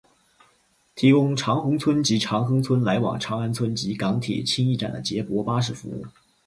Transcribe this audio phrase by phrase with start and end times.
[0.95, 6.03] 提供长宏邨及长亨邨来往长安邨及港铁青衣站的接驳巴士服务。